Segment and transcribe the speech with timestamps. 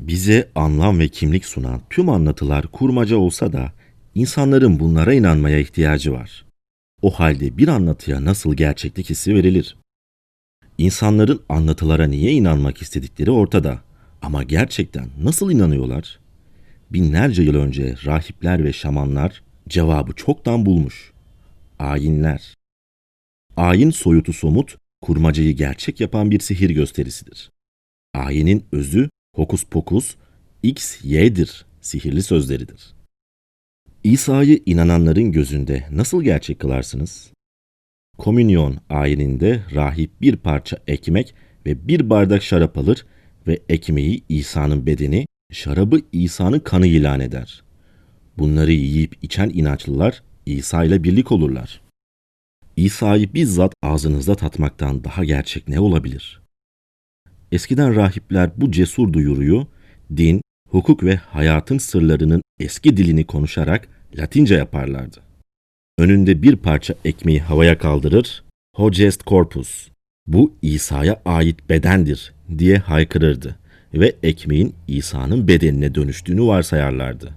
[0.00, 3.72] Bize anlam ve kimlik sunan tüm anlatılar kurmaca olsa da
[4.14, 6.44] insanların bunlara inanmaya ihtiyacı var.
[7.02, 9.76] O halde bir anlatıya nasıl gerçeklik hissi verilir?
[10.78, 13.80] İnsanların anlatılara niye inanmak istedikleri ortada.
[14.22, 16.18] Ama gerçekten nasıl inanıyorlar?
[16.90, 21.12] Binlerce yıl önce rahipler ve şamanlar cevabı çoktan bulmuş.
[21.78, 22.56] Ayinler.
[23.56, 27.50] Ayin soyutu somut, kurmacayı gerçek yapan bir sihir gösterisidir.
[28.14, 30.16] Ayinin özü hokus pokus,
[30.62, 32.94] x, y'dir sihirli sözleridir.
[34.04, 37.30] İsa'yı inananların gözünde nasıl gerçek kılarsınız?
[38.18, 41.34] Komünyon ayininde rahip bir parça ekmek
[41.66, 43.06] ve bir bardak şarap alır
[43.46, 47.62] ve ekmeği İsa'nın bedeni, şarabı İsa'nın kanı ilan eder.
[48.38, 51.80] Bunları yiyip içen inançlılar İsa ile birlik olurlar.
[52.76, 56.40] İsa'yı bizzat ağzınızda tatmaktan daha gerçek ne olabilir?
[57.52, 59.66] Eskiden rahipler bu cesur duyuruyu
[60.16, 65.20] din, hukuk ve hayatın sırlarının eski dilini konuşarak Latince yaparlardı.
[65.98, 68.44] Önünde bir parça ekmeği havaya kaldırır,
[68.76, 69.88] Hogest Corpus,
[70.26, 73.58] bu İsa'ya ait bedendir diye haykırırdı
[73.94, 77.34] ve ekmeğin İsa'nın bedenine dönüştüğünü varsayarlardı.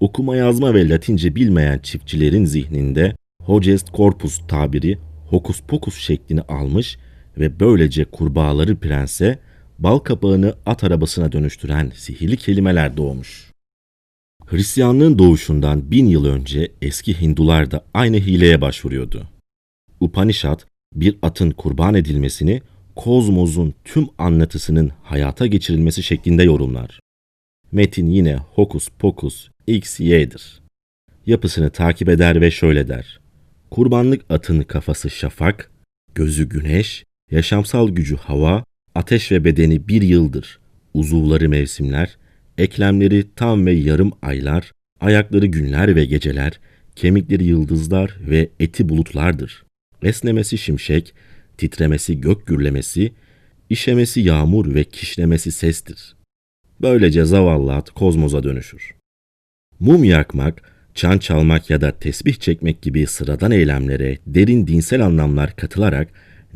[0.00, 6.98] Okuma yazma ve Latince bilmeyen çiftçilerin zihninde Hogest Corpus tabiri hokus pokus şeklini almış
[7.38, 9.38] ve böylece kurbağaları prense,
[9.78, 13.50] bal kapağını at arabasına dönüştüren sihirli kelimeler doğmuş.
[14.46, 19.28] Hristiyanlığın doğuşundan bin yıl önce eski Hindular da aynı hileye başvuruyordu.
[20.00, 20.60] Upanishad,
[20.94, 22.62] bir atın kurban edilmesini
[22.96, 27.00] kozmosun tüm anlatısının hayata geçirilmesi şeklinde yorumlar.
[27.72, 30.62] Metin yine hokus pokus x y'dir.
[31.26, 33.20] Yapısını takip eder ve şöyle der.
[33.70, 35.70] Kurbanlık atın kafası şafak,
[36.14, 40.58] gözü güneş, yaşamsal gücü hava, ateş ve bedeni bir yıldır,
[40.94, 42.16] uzuvları mevsimler,
[42.58, 46.60] eklemleri tam ve yarım aylar, ayakları günler ve geceler,
[46.96, 49.64] kemikleri yıldızlar ve eti bulutlardır.
[50.02, 51.14] Esnemesi şimşek,
[51.58, 53.12] titremesi gök gürlemesi,
[53.70, 56.16] işemesi yağmur ve kişnemesi sestir.
[56.80, 58.94] Böylece zavallı at kozmoza dönüşür.
[59.80, 60.62] Mum yakmak,
[60.94, 66.08] çan çalmak ya da tesbih çekmek gibi sıradan eylemlere derin dinsel anlamlar katılarak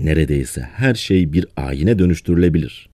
[0.04, 2.88] neredeyse her şey bir ayine dönüştürülebilir.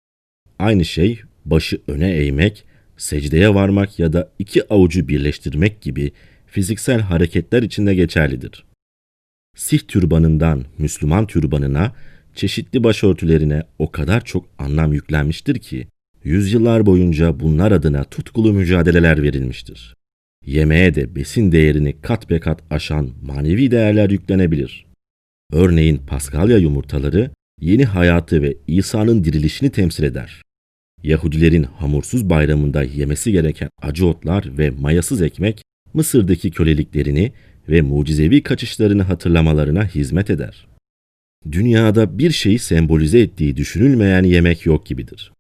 [0.58, 2.64] Aynı şey başı öne eğmek,
[2.96, 6.12] secdeye varmak ya da iki avucu birleştirmek gibi
[6.46, 8.64] fiziksel hareketler için de geçerlidir.
[9.56, 11.92] Sih türbanından Müslüman türbanına,
[12.34, 15.88] çeşitli başörtülerine o kadar çok anlam yüklenmiştir ki,
[16.24, 19.96] yüzyıllar boyunca bunlar adına tutkulu mücadeleler verilmiştir.
[20.46, 24.85] Yemeğe de besin değerini kat be kat aşan manevi değerler yüklenebilir.
[25.52, 27.30] Örneğin Paskalya yumurtaları
[27.60, 30.42] yeni hayatı ve İsa'nın dirilişini temsil eder.
[31.02, 35.62] Yahudilerin hamursuz bayramında yemesi gereken acı otlar ve mayasız ekmek
[35.94, 37.32] Mısır'daki köleliklerini
[37.68, 40.66] ve mucizevi kaçışlarını hatırlamalarına hizmet eder.
[41.52, 45.32] Dünyada bir şeyi sembolize ettiği düşünülmeyen yemek yok gibidir.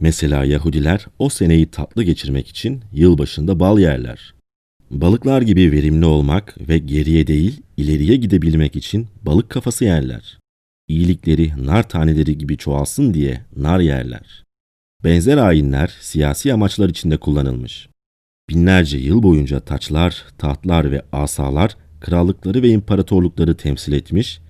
[0.00, 4.34] Mesela Yahudiler o seneyi tatlı geçirmek için yılbaşında bal yerler.
[4.90, 10.38] Balıklar gibi verimli olmak ve geriye değil ileriye gidebilmek için balık kafası yerler.
[10.88, 14.44] İyilikleri nar taneleri gibi çoğalsın diye nar yerler.
[15.04, 17.88] Benzer ayinler siyasi amaçlar içinde kullanılmış.
[18.50, 24.40] Binlerce yıl boyunca taçlar, tahtlar ve asalar krallıkları ve imparatorlukları temsil etmiş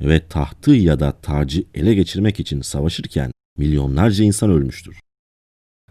[0.00, 5.00] ve tahtı ya da tacı ele geçirmek için savaşırken milyonlarca insan ölmüştür.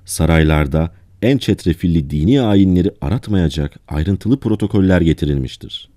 [0.06, 5.90] Saraylarda en çetrefilli dini ayinleri aratmayacak ayrıntılı protokoller getirilmiştir.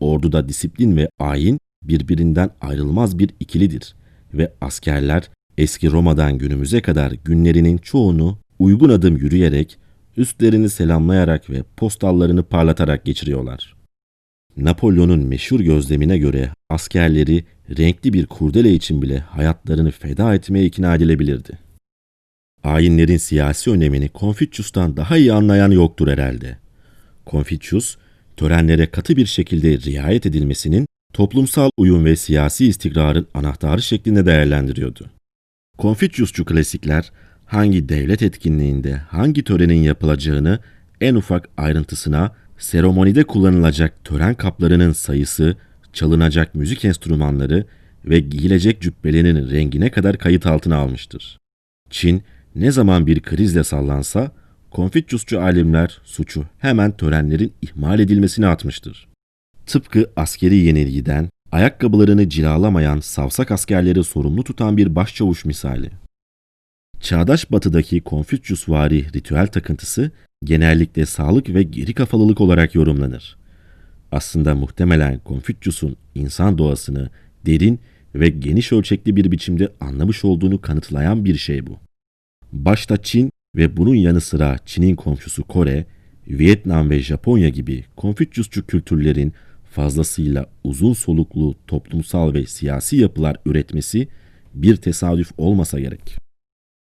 [0.00, 3.94] Orduda disiplin ve ayin birbirinden ayrılmaz bir ikilidir
[4.34, 9.78] ve askerler eski Roma'dan günümüze kadar günlerinin çoğunu uygun adım yürüyerek,
[10.16, 13.76] üstlerini selamlayarak ve postallarını parlatarak geçiriyorlar.
[14.56, 17.44] Napolyon'un meşhur gözlemine göre askerleri
[17.78, 21.58] renkli bir kurdele için bile hayatlarını feda etmeye ikna edilebilirdi.
[22.64, 26.58] Ayinlerin siyasi önemini Konfüçyus'tan daha iyi anlayan yoktur herhalde.
[27.26, 27.96] Konfüçyus,
[28.36, 35.10] törenlere katı bir şekilde riayet edilmesinin toplumsal uyum ve siyasi istikrarın anahtarı şeklinde değerlendiriyordu.
[35.78, 37.12] Konfüçyusçu klasikler
[37.46, 40.58] hangi devlet etkinliğinde hangi törenin yapılacağını
[41.00, 45.56] en ufak ayrıntısına seremonide kullanılacak tören kaplarının sayısı,
[45.92, 47.66] çalınacak müzik enstrümanları
[48.04, 51.38] ve giyilecek cübbelerin rengine kadar kayıt altına almıştır.
[51.90, 52.22] Çin
[52.54, 54.30] ne zaman bir krizle sallansa
[54.70, 59.08] Konfüçyusçu alimler suçu hemen törenlerin ihmal edilmesine atmıştır.
[59.66, 65.90] Tıpkı askeri yenilgiden ayakkabılarını cilalamayan savsak askerleri sorumlu tutan bir başçavuş misali.
[67.00, 70.10] Çağdaş batıdaki Konfüçyüsvari ritüel takıntısı
[70.44, 73.36] genellikle sağlık ve geri kafalılık olarak yorumlanır.
[74.12, 77.10] Aslında muhtemelen Konfüçyüs'ün insan doğasını
[77.46, 77.80] derin
[78.14, 81.78] ve geniş ölçekli bir biçimde anlamış olduğunu kanıtlayan bir şey bu.
[82.52, 85.86] Başta Çin ve bunun yanı sıra Çin'in komşusu Kore,
[86.28, 89.32] Vietnam ve Japonya gibi Konfüçyüsçü kültürlerin
[89.70, 94.08] fazlasıyla uzun soluklu toplumsal ve siyasi yapılar üretmesi
[94.54, 96.16] bir tesadüf olmasa gerek.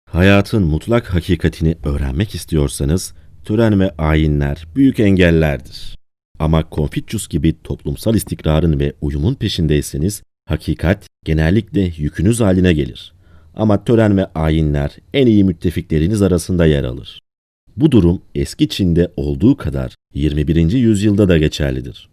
[0.10, 3.14] Hayatın mutlak hakikatini öğrenmek istiyorsanız
[3.46, 5.98] tören ve ayinler büyük engellerdir.
[6.40, 13.14] Ama Konfüçyüs gibi toplumsal istikrarın ve uyumun peşindeyseniz hakikat genellikle yükünüz haline gelir.
[13.56, 17.20] Ama tören ve ayinler en iyi müttefikleriniz arasında yer alır.
[17.78, 20.72] Bu durum eski Çin'de olduğu kadar 21.
[20.72, 22.10] yüzyılda da geçerlidir.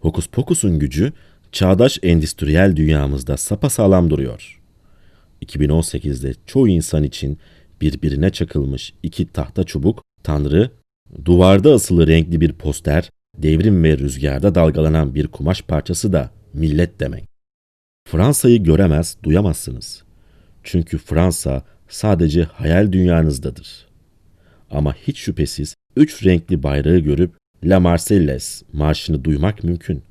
[0.00, 1.12] Hokus pokusun gücü
[1.52, 4.60] çağdaş endüstriyel dünyamızda sapasağlam duruyor.
[5.42, 7.38] 2018'de çoğu insan için
[7.80, 10.70] birbirine çakılmış iki tahta çubuk, tanrı,
[11.24, 17.24] duvarda asılı renkli bir poster, devrim ve rüzgarda dalgalanan bir kumaş parçası da millet demek.
[18.08, 20.02] Fransa'yı göremez, duyamazsınız.
[20.62, 23.86] Çünkü Fransa sadece hayal dünyanızdadır.
[24.70, 27.30] Ama hiç şüphesiz üç renkli bayrağı görüp
[27.64, 30.02] La Marseillaise marşını duymak mümkün.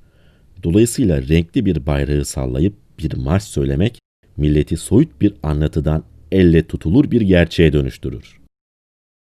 [0.63, 3.99] Dolayısıyla renkli bir bayrağı sallayıp bir marş söylemek
[4.37, 8.39] milleti soyut bir anlatıdan elle tutulur bir gerçeğe dönüştürür.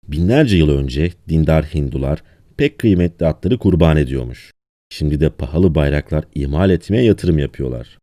[0.08, 2.24] Binlerce yıl önce dindar Hindular
[2.58, 4.52] pek kıymetli atları kurban ediyormuş.
[4.90, 7.98] Şimdi de pahalı bayraklar imal etmeye yatırım yapıyorlar.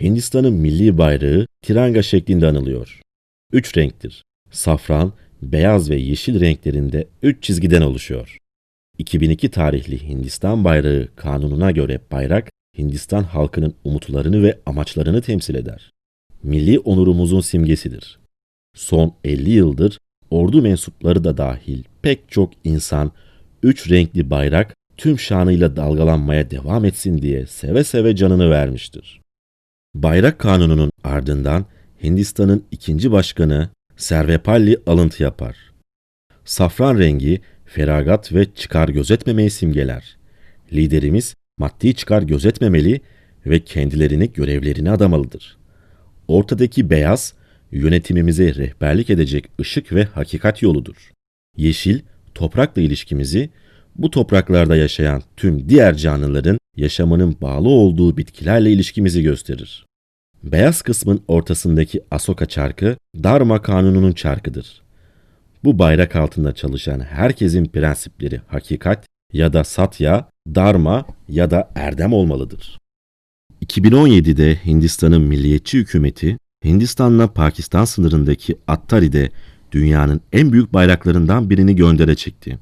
[0.00, 3.00] Hindistan'ın milli bayrağı tiranga şeklinde anılıyor.
[3.52, 4.24] Üç renktir.
[4.50, 5.12] Safran,
[5.42, 8.38] beyaz ve yeşil renklerinde üç çizgiden oluşuyor.
[8.98, 15.90] 2002 tarihli Hindistan bayrağı kanununa göre bayrak, Hindistan halkının umutlarını ve amaçlarını temsil eder.
[16.42, 18.18] Milli onurumuzun simgesidir.
[18.74, 19.98] Son 50 yıldır
[20.30, 23.12] ordu mensupları da dahil pek çok insan
[23.62, 29.19] üç renkli bayrak tüm şanıyla dalgalanmaya devam etsin diye seve seve canını vermiştir.
[29.94, 31.66] Bayrak kanununun ardından
[32.02, 35.56] Hindistan'ın ikinci başkanı Servepalli alıntı yapar.
[36.44, 40.16] Safran rengi feragat ve çıkar gözetmemeyi simgeler.
[40.72, 43.00] Liderimiz maddi çıkar gözetmemeli
[43.46, 45.56] ve kendilerini görevlerine adamalıdır.
[46.28, 47.34] Ortadaki beyaz,
[47.72, 51.10] yönetimimize rehberlik edecek ışık ve hakikat yoludur.
[51.56, 52.00] Yeşil,
[52.34, 53.50] toprakla ilişkimizi,
[53.96, 59.86] bu topraklarda yaşayan tüm diğer canlıların yaşamının bağlı olduğu bitkilerle ilişkimizi gösterir.
[60.42, 64.82] Beyaz kısmın ortasındaki Asoka çarkı, Dharma kanununun çarkıdır.
[65.64, 72.78] Bu bayrak altında çalışan herkesin prensipleri hakikat ya da satya, dharma ya da erdem olmalıdır.
[73.66, 79.30] 2017'de Hindistan'ın milliyetçi hükümeti, Hindistan'la Pakistan sınırındaki Attari'de
[79.72, 82.58] dünyanın en büyük bayraklarından birini göndere çekti.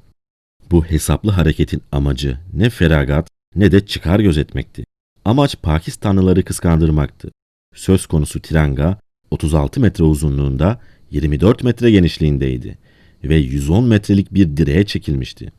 [0.70, 4.84] Bu hesaplı hareketin amacı ne feragat ne de çıkar gözetmekti.
[5.24, 7.30] Amaç Pakistanlıları kıskandırmaktı.
[7.74, 8.98] Söz konusu tiranga
[9.30, 10.80] 36 metre uzunluğunda
[11.10, 12.78] 24 metre genişliğindeydi
[13.24, 15.52] ve 110 metrelik bir direğe çekilmişti.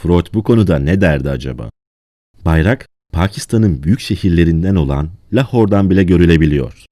[0.00, 1.70] Freud bu konuda ne derdi acaba?
[2.44, 6.84] Bayrak Pakistan'ın büyük şehirlerinden olan Lahor'dan bile görülebiliyor.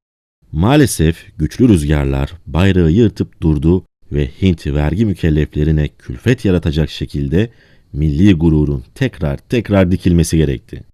[0.52, 7.50] Maalesef güçlü rüzgarlar bayrağı yırtıp durdu ve Hint vergi mükelleflerine külfet yaratacak şekilde
[7.92, 10.84] milli gururun tekrar tekrar dikilmesi gerekti.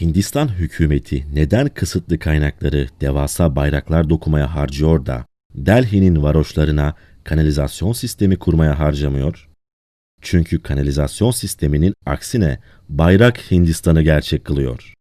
[0.00, 6.94] Hindistan hükümeti neden kısıtlı kaynakları devasa bayraklar dokumaya harcıyor da Delhi'nin varoşlarına
[7.24, 9.48] kanalizasyon sistemi kurmaya harcamıyor?
[10.20, 14.94] Çünkü kanalizasyon sisteminin aksine bayrak Hindistan'ı gerçek kılıyor.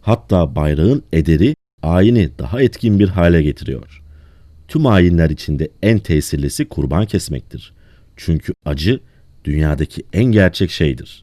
[0.00, 4.03] Hatta bayrağın ederi ayini daha etkin bir hale getiriyor.
[4.68, 7.74] Tüm ayinler içinde en tesirlisi kurban kesmektir.
[8.16, 9.00] Çünkü acı
[9.44, 11.22] dünyadaki en gerçek şeydir.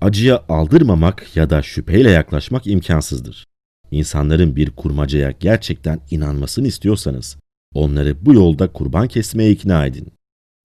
[0.00, 3.44] Acıya aldırmamak ya da şüpheyle yaklaşmak imkansızdır.
[3.90, 7.36] İnsanların bir kurmacaya gerçekten inanmasını istiyorsanız
[7.74, 10.12] onları bu yolda kurban kesmeye ikna edin.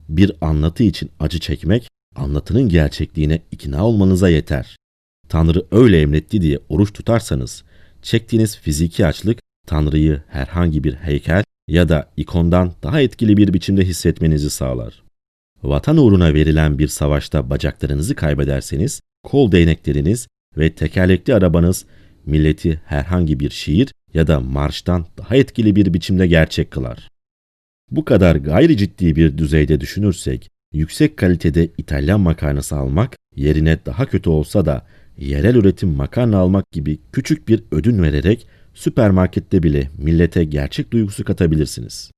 [0.08, 4.76] Bir anlatı için acı çekmek anlatının gerçekliğine ikna olmanıza yeter.
[5.28, 7.64] Tanrı öyle emretti diye oruç tutarsanız
[8.02, 14.50] çektiğiniz fiziki açlık Tanrı'yı herhangi bir heykel ya da ikondan daha etkili bir biçimde hissetmenizi
[14.50, 15.02] sağlar.
[15.62, 21.84] Vatan uğruna verilen bir savaşta bacaklarınızı kaybederseniz kol değnekleriniz ve tekerlekli arabanız
[22.26, 27.10] milleti herhangi bir şiir ya da marştan daha etkili bir biçimde gerçek kılar.
[27.90, 34.30] Bu kadar gayri ciddi bir düzeyde düşünürsek, yüksek kalitede İtalyan makarnası almak yerine daha kötü
[34.30, 34.86] olsa da
[35.18, 38.46] yerel üretim makarna almak gibi küçük bir ödün vererek
[38.76, 42.10] süpermarkette bile millete gerçek duygusu katabilirsiniz.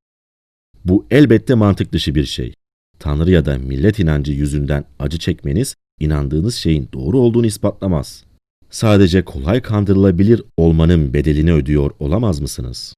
[0.85, 2.55] Bu elbette mantık dışı bir şey.
[2.99, 8.25] Tanrı ya da millet inancı yüzünden acı çekmeniz inandığınız şeyin doğru olduğunu ispatlamaz.
[8.71, 12.95] Sadece kolay kandırılabilir olmanın bedelini ödüyor olamaz mısınız?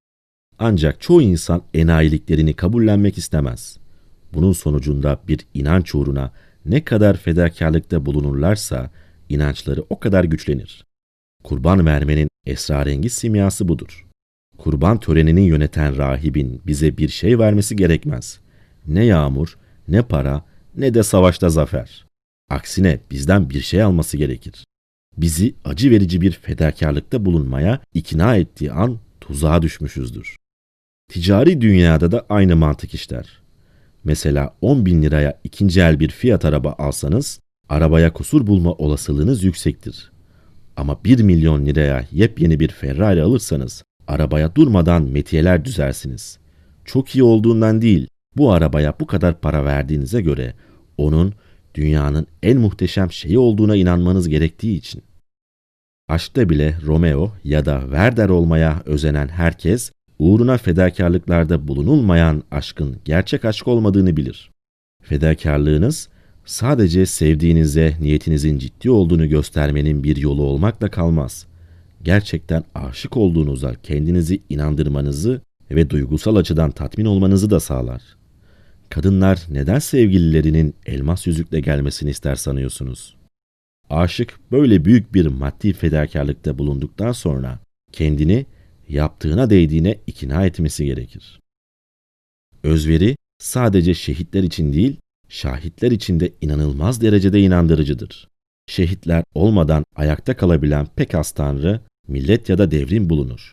[0.59, 3.79] Ancak çoğu insan enayiliklerini kabullenmek istemez.
[4.35, 6.33] Bunun sonucunda bir inanç uğruna
[6.67, 8.91] ne kadar fedakarlıkta bulunurlarsa
[9.29, 10.85] inançları o kadar güçlenir.
[11.45, 14.07] Kurban vermenin esrarengiz simyası budur.
[14.59, 18.41] Kurban törenini yöneten rahibin bize bir şey vermesi gerekmez.
[18.87, 20.45] Ne yağmur, ne para,
[20.77, 22.07] ne de savaşta zafer.
[22.51, 24.65] Aksine bizden bir şey alması gerekir.
[25.17, 30.37] Bizi acı verici bir fedakarlıkta bulunmaya ikna ettiği an tuzağa düşmüşüzdür.
[31.09, 33.41] Ticari dünyada da aynı mantık işler.
[34.05, 40.13] Mesela 10 bin liraya ikinci el bir fiyat araba alsanız, arabaya kusur bulma olasılığınız yüksektir.
[40.81, 46.39] Ama 1 milyon liraya yepyeni bir Ferrari alırsanız, arabaya durmadan metiyeler düzersiniz.
[46.85, 50.55] Çok iyi olduğundan değil, bu arabaya bu kadar para verdiğinize göre
[50.97, 51.33] onun
[51.75, 55.03] dünyanın en muhteşem şeyi olduğuna inanmanız gerektiği için.
[56.09, 63.69] Aşkta bile Romeo ya da Werder olmaya özenen herkes uğruna fedakarlıklarda bulunulmayan aşkın gerçek aşk
[63.69, 64.51] olmadığını bilir.
[65.03, 66.09] Fedakarlığınız
[66.51, 71.47] sadece sevdiğinize niyetinizin ciddi olduğunu göstermenin bir yolu olmakla kalmaz.
[72.03, 75.41] Gerçekten aşık olduğunuza kendinizi inandırmanızı
[75.71, 78.03] ve duygusal açıdan tatmin olmanızı da sağlar.
[78.89, 83.17] Kadınlar neden sevgililerinin elmas yüzükle gelmesini ister sanıyorsunuz?
[83.91, 87.59] Aşık böyle büyük bir maddi fedakarlıkta bulunduktan sonra
[87.93, 88.47] kendini
[88.89, 91.41] yaptığına değdiğine ikna etmesi gerekir.
[92.63, 94.97] Özveri sadece şehitler için değil,
[95.31, 98.29] şahitler için de inanılmaz derecede inandırıcıdır.
[98.67, 103.53] Şehitler olmadan ayakta kalabilen pek az tanrı, millet ya da devrim bulunur.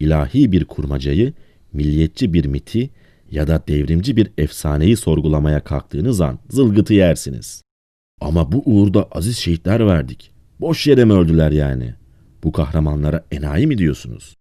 [0.00, 1.32] İlahi bir kurmacayı,
[1.72, 2.90] milliyetçi bir miti
[3.30, 7.62] ya da devrimci bir efsaneyi sorgulamaya kalktığınız an zılgıtı yersiniz.
[8.20, 10.30] Ama bu uğurda aziz şehitler verdik.
[10.60, 11.94] Boş yere mi öldüler yani?
[12.44, 14.36] Bu kahramanlara enayi mi diyorsunuz?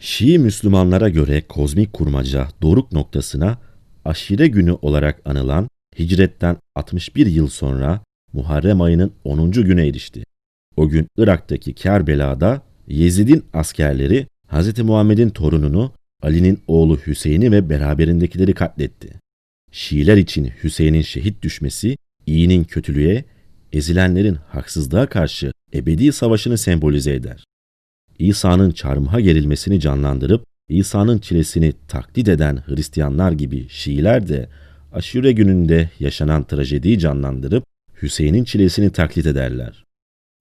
[0.00, 3.58] Şii Müslümanlara göre kozmik kurmaca doruk noktasına
[4.04, 5.68] aşire günü olarak anılan
[5.98, 8.00] hicretten 61 yıl sonra
[8.32, 9.50] Muharrem ayının 10.
[9.50, 10.24] güne erişti.
[10.76, 14.78] O gün Irak'taki Kerbela'da Yezid'in askerleri Hz.
[14.78, 19.08] Muhammed'in torununu Ali'nin oğlu Hüseyin'i ve beraberindekileri katletti.
[19.72, 21.96] Şiiler için Hüseyin'in şehit düşmesi,
[22.26, 23.24] iyinin kötülüğe,
[23.72, 27.44] ezilenlerin haksızlığa karşı ebedi savaşını sembolize eder.
[28.18, 34.48] İsa'nın çarmıha gerilmesini canlandırıp İsa'nın çilesini taklit eden Hristiyanlar gibi Şiiler de
[34.92, 37.64] aşure gününde yaşanan trajediyi canlandırıp
[38.02, 39.84] Hüseyin'in çilesini taklit ederler.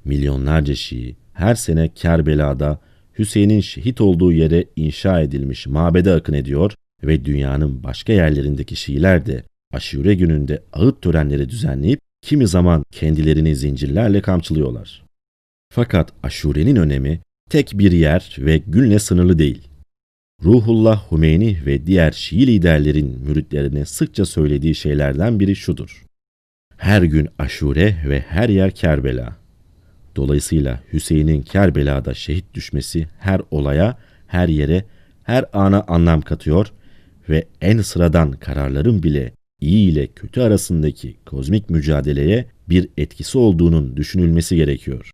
[0.06, 2.80] Milyonlarca Şii her sene Kerbela'da
[3.20, 9.44] Hüseyin'in şehit olduğu yere inşa edilmiş mabede akın ediyor ve dünyanın başka yerlerindeki Şiiler de
[9.74, 15.04] aşure gününde ağıt törenleri düzenleyip kimi zaman kendilerini zincirlerle kamçılıyorlar.
[15.74, 19.71] Fakat aşurenin önemi tek bir yer ve günle sınırlı değil.
[20.44, 26.06] Ruhullah Hümeyni ve diğer Şii liderlerin müritlerine sıkça söylediği şeylerden biri şudur.
[26.78, 29.38] Her gün aşure ve her yer Kerbela.
[30.16, 34.86] Dolayısıyla Hüseyin'in Kerbela'da şehit düşmesi her olaya, her yere,
[35.24, 36.74] her ana anlam katıyor
[37.30, 44.56] ve en sıradan kararların bile iyi ile kötü arasındaki kozmik mücadeleye bir etkisi olduğunun düşünülmesi
[44.56, 45.12] gerekiyor.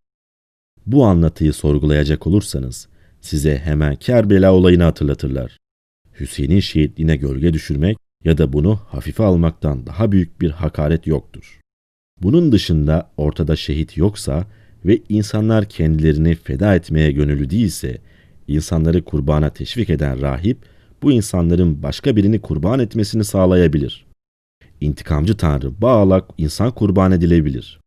[0.85, 2.87] Bu anlatıyı sorgulayacak olursanız
[3.27, 5.57] size hemen Kerbela olayını hatırlatırlar.
[6.19, 11.59] Hüseyin'in şehitliğine gölge düşürmek ya da bunu hafife almaktan daha büyük bir hakaret yoktur.
[12.21, 14.47] Bunun dışında ortada şehit yoksa
[14.85, 18.01] ve insanlar kendilerini feda etmeye gönüllü değilse,
[18.47, 20.57] insanları kurbana teşvik eden rahip,
[21.01, 24.05] bu insanların başka birini kurban etmesini sağlayabilir.
[24.81, 27.79] İntikamcı Tanrı bağlak insan kurban edilebilir.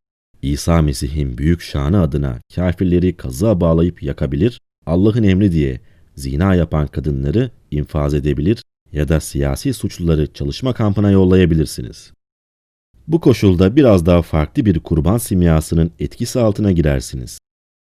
[0.43, 5.81] İsa Mesih'in büyük şanı adına kafirleri kazığa bağlayıp yakabilir, Allah'ın emri diye
[6.15, 12.13] zina yapan kadınları infaz edebilir ya da siyasi suçluları çalışma kampına yollayabilirsiniz.
[13.09, 17.39] Bu koşulda biraz daha farklı bir kurban simyasının etkisi altına girersiniz.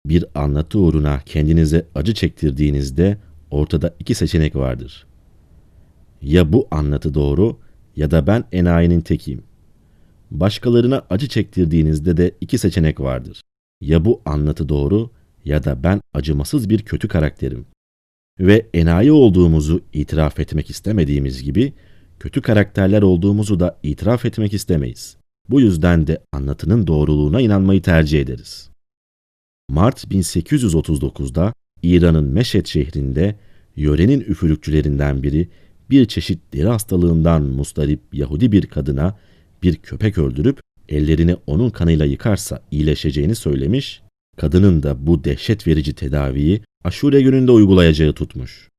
[0.05, 3.17] Bir anlatı uğruna kendinize acı çektirdiğinizde
[3.51, 5.05] ortada iki seçenek vardır.
[6.21, 7.59] Ya bu anlatı doğru
[7.95, 9.43] ya da ben enayinin tekiyim.
[10.31, 13.41] Başkalarına acı çektirdiğinizde de iki seçenek vardır.
[13.81, 15.09] Ya bu anlatı doğru
[15.45, 17.65] ya da ben acımasız bir kötü karakterim.
[18.39, 21.73] Ve enayi olduğumuzu itiraf etmek istemediğimiz gibi
[22.19, 25.17] kötü karakterler olduğumuzu da itiraf etmek istemeyiz.
[25.49, 28.69] Bu yüzden de anlatının doğruluğuna inanmayı tercih ederiz.
[29.69, 33.35] Mart 1839'da İran'ın Meşet şehrinde
[33.75, 35.49] yörenin üfürükçülerinden biri
[35.89, 39.17] bir çeşit deri hastalığından mustarip Yahudi bir kadına
[39.63, 44.00] bir köpek öldürüp ellerini onun kanıyla yıkarsa iyileşeceğini söylemiş,
[44.37, 48.69] kadının da bu dehşet verici tedaviyi aşure gününde uygulayacağı tutmuş.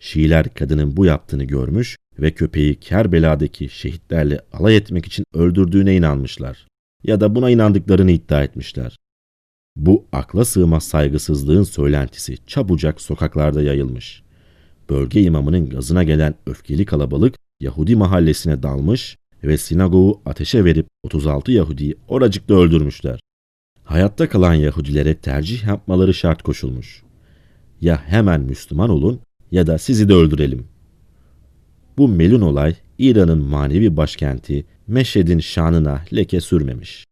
[0.00, 6.66] Şiiler kadının bu yaptığını görmüş ve köpeği Kerbela'daki şehitlerle alay etmek için öldürdüğüne inanmışlar.
[7.04, 8.96] Ya da buna inandıklarını iddia etmişler.
[9.76, 14.22] Bu akla sığmaz saygısızlığın söylentisi çabucak sokaklarda yayılmış.
[14.90, 21.96] Bölge imamının gazına gelen öfkeli kalabalık Yahudi mahallesine dalmış ve sinagogu ateşe verip 36 Yahudi'yi
[22.08, 23.20] oracıkta öldürmüşler.
[23.84, 27.02] Hayatta kalan Yahudilere tercih yapmaları şart koşulmuş.
[27.80, 29.20] Ya hemen Müslüman olun
[29.50, 30.66] ya da sizi de öldürelim.
[31.98, 37.06] Bu melun olay İran'ın manevi başkenti Meşhed'in şanına leke sürmemiş.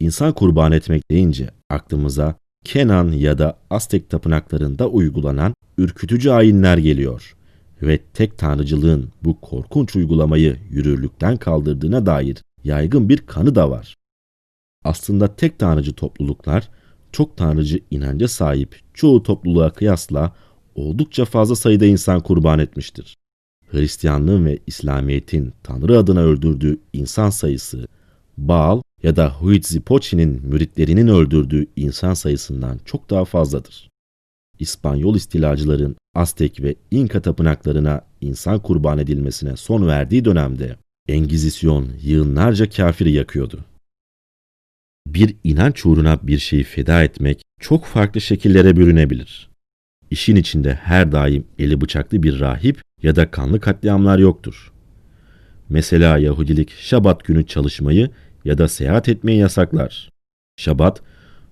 [0.00, 7.36] İnsan kurban etmek deyince aklımıza Kenan ya da Aztek tapınaklarında uygulanan ürkütücü ayinler geliyor
[7.82, 13.94] ve tek tanrıcılığın bu korkunç uygulamayı yürürlükten kaldırdığına dair yaygın bir kanı da var.
[14.84, 16.68] Aslında tek tanrıcı topluluklar
[17.12, 20.32] çok tanrıcı inanca sahip çoğu topluluğa kıyasla
[20.74, 23.16] oldukça fazla sayıda insan kurban etmiştir.
[23.70, 27.86] Hristiyanlığın ve İslamiyet'in Tanrı adına öldürdüğü insan sayısı,
[28.38, 33.90] Baal ya da Huitzilopochtli'nin müritlerinin öldürdüğü insan sayısından çok daha fazladır.
[34.58, 40.76] İspanyol istilacıların Aztek ve İnka tapınaklarına insan kurban edilmesine son verdiği dönemde
[41.08, 43.64] Engizisyon yığınlarca kafiri yakıyordu.
[45.06, 49.48] Bir inanç uğruna bir şeyi feda etmek çok farklı şekillere bürünebilir.
[50.10, 54.72] İşin içinde her daim eli bıçaklı bir rahip ya da kanlı katliamlar yoktur.
[55.68, 58.10] Mesela Yahudilik Şabat günü çalışmayı
[58.44, 60.10] ya da seyahat etmeyi yasaklar.
[60.56, 61.02] Şabat,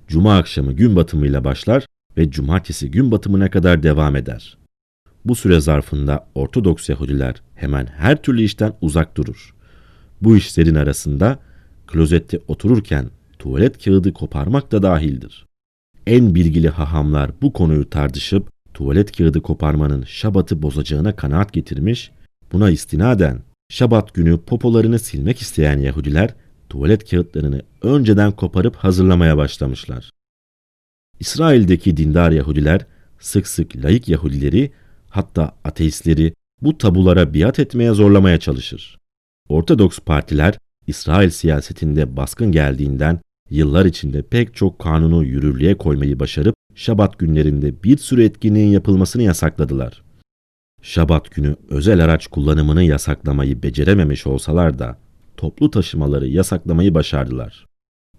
[0.09, 4.59] Cuma akşamı gün batımıyla başlar ve Cumartesi gün batımına kadar devam eder.
[5.25, 9.55] Bu süre zarfında Ortodoks Yahudiler hemen her türlü işten uzak durur.
[10.23, 11.39] Bu işlerin arasında
[11.87, 13.11] klozette otururken
[13.43, 15.47] tuvalet kağıdı koparmak da dahildir.
[16.07, 22.11] En bilgili hahamlar bu konuyu tartışıp tuvalet kağıdı koparmanın şabatı bozacağına kanaat getirmiş,
[22.53, 26.35] buna istinaden şabat günü popolarını silmek isteyen Yahudiler
[26.69, 30.11] tuvalet kağıtlarını önceden koparıp hazırlamaya başlamışlar.
[31.21, 32.87] İsrail'deki dindar Yahudiler
[33.19, 34.73] sık sık layık Yahudileri
[35.11, 38.99] hatta ateistleri bu tabulara biat etmeye zorlamaya çalışır.
[39.49, 43.21] Ortodoks partiler İsrail siyasetinde baskın geldiğinden
[43.53, 50.03] yıllar içinde pek çok kanunu yürürlüğe koymayı başarıp Şabat günlerinde bir sürü etkinliğin yapılmasını yasakladılar.
[50.83, 54.99] Şabat günü özel araç kullanımını yasaklamayı becerememiş olsalar da
[55.37, 57.67] toplu taşımaları yasaklamayı başardılar.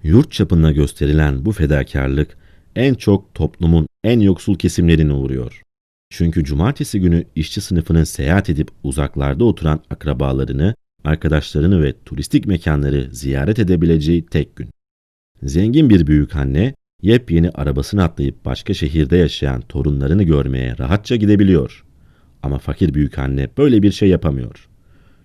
[0.04, 2.38] Yurt çapında gösterilen bu fedakarlık
[2.76, 5.62] en çok toplumun en yoksul kesimlerine uğruyor.
[6.10, 13.60] Çünkü cumartesi günü işçi sınıfının seyahat edip uzaklarda oturan akrabalarını, arkadaşlarını ve turistik mekanları ziyaret
[13.60, 14.70] edebileceği tek gün.
[15.46, 21.86] Zengin bir büyük anne yepyeni arabasını atlayıp başka şehirde yaşayan torunlarını görmeye rahatça gidebiliyor.
[22.44, 24.70] Ama fakir büyük anne böyle bir şey yapamıyor.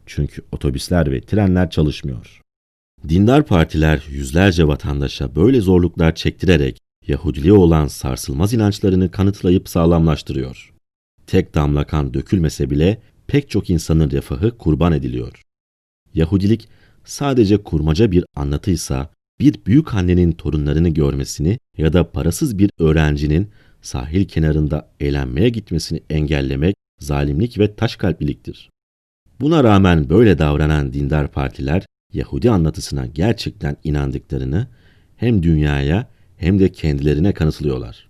[0.07, 2.41] Çünkü otobüsler ve trenler çalışmıyor.
[3.09, 10.75] Dindar partiler yüzlerce vatandaşa böyle zorluklar çektirerek Yahudiliğe olan sarsılmaz inançlarını kanıtlayıp sağlamlaştırıyor.
[11.27, 15.43] Tek damla kan dökülmese bile pek çok insanın refahı kurban ediliyor.
[16.15, 16.69] Yahudilik
[17.05, 23.51] sadece kurmaca bir anlatıysa bir büyük annenin torunlarını görmesini ya da parasız bir öğrencinin
[23.83, 28.71] sahil kenarında eğlenmeye gitmesini engellemek zalimlik ve taş kalpliliktir.
[29.41, 34.69] Buna rağmen böyle davranan dindar partiler Yahudi anlatısına gerçekten inandıklarını
[35.17, 38.09] hem dünyaya hem de kendilerine kanıtlıyorlar.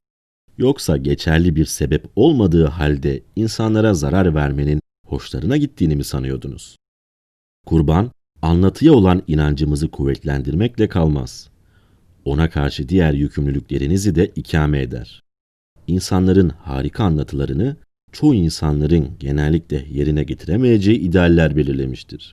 [0.58, 6.76] Yoksa geçerli bir sebep olmadığı halde insanlara zarar vermenin hoşlarına gittiğini mi sanıyordunuz?
[7.66, 8.10] Kurban,
[8.42, 11.48] anlatıya olan inancımızı kuvvetlendirmekle kalmaz.
[12.24, 15.22] Ona karşı diğer yükümlülüklerinizi de ikame eder.
[15.86, 17.76] İnsanların harika anlatılarını
[18.12, 22.32] çoğu insanların genellikle yerine getiremeyeceği idealler belirlemiştir.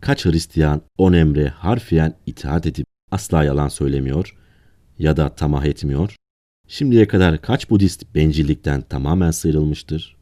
[0.00, 4.36] Kaç Hristiyan on emre harfiyen itaat edip asla yalan söylemiyor
[4.98, 6.16] ya da tamah etmiyor?
[6.68, 10.16] Şimdiye kadar kaç Budist bencillikten tamamen sıyrılmıştır?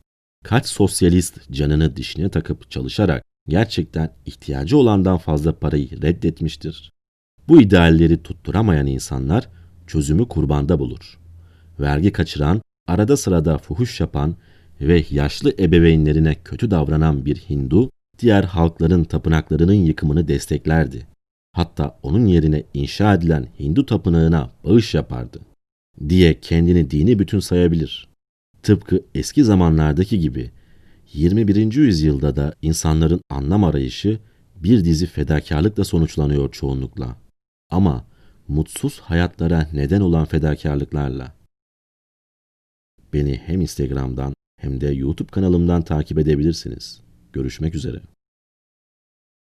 [0.44, 6.92] Kaç sosyalist canını dişine takıp çalışarak gerçekten ihtiyacı olandan fazla parayı reddetmiştir?
[7.48, 9.48] Bu idealleri tutturamayan insanlar
[9.86, 11.18] çözümü kurbanda bulur.
[11.80, 14.36] Vergi kaçıran, arada sırada fuhuş yapan
[14.80, 21.06] ve yaşlı ebeveynlerine kötü davranan bir Hindu, diğer halkların tapınaklarının yıkımını desteklerdi.
[21.52, 25.40] Hatta onun yerine inşa edilen Hindu tapınağına bağış yapardı
[26.08, 28.08] diye kendini dini bütün sayabilir.
[28.62, 30.50] Tıpkı eski zamanlardaki gibi
[31.14, 31.72] 21.
[31.72, 34.18] yüzyılda da insanların anlam arayışı
[34.56, 37.16] bir dizi fedakarlıkla sonuçlanıyor çoğunlukla.
[37.70, 38.06] Ama
[38.48, 41.34] mutsuz hayatlara neden olan fedakarlıklarla.
[43.12, 47.00] Beni hem Instagram'dan hem de YouTube kanalımdan takip edebilirsiniz.
[47.32, 48.00] Görüşmek üzere.